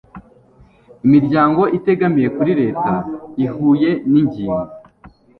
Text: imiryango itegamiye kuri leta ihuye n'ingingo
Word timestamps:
imiryango 1.05 1.61
itegamiye 1.77 2.27
kuri 2.35 2.51
leta 2.61 2.93
ihuye 3.45 3.89
n'ingingo 4.11 4.63